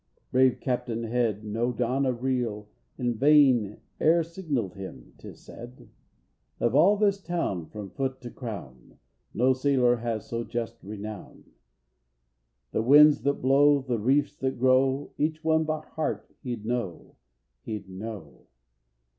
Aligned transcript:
"Brave 0.31 0.59
Captain 0.61 1.03
Head, 1.03 1.43
no 1.43 1.71
dawn 1.71 2.07
a 2.07 2.11
red 2.11 2.65
In 2.97 3.13
vain 3.19 3.79
e'er 4.01 4.23
signaled 4.23 4.73
him, 4.73 5.13
'tis 5.19 5.41
said. 5.41 5.89
"Of 6.59 6.73
all 6.73 6.97
this 6.97 7.21
town, 7.21 7.67
from 7.67 7.91
foot 7.91 8.19
to 8.21 8.31
crown 8.31 8.97
No 9.35 9.53
sailor 9.53 9.97
has 9.97 10.27
so 10.27 10.43
just 10.43 10.81
renown. 10.81 11.43
"The 12.71 12.81
winds 12.81 13.21
that 13.21 13.43
blow, 13.43 13.79
the 13.79 13.99
reefs 13.99 14.35
that 14.37 14.57
grow, 14.57 15.11
Each 15.19 15.43
one 15.43 15.65
by 15.65 15.85
heart 15.85 16.33
he'd 16.41 16.65
know, 16.65 17.17
he'd 17.61 17.87
know. 17.87 18.47